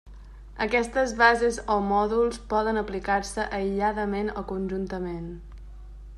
[0.65, 5.31] Aquestes bases o mòduls poden aplicar-se aïlladament o conjuntament.